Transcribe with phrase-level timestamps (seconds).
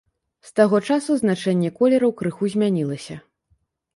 [0.47, 3.21] З таго часу значэнне колераў крыху змянілася.